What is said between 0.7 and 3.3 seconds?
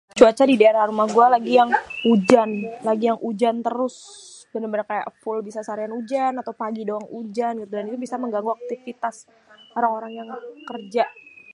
rumah guê lagi ujan lagi yang